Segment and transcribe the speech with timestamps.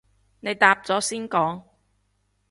[0.39, 1.61] 你答咗先講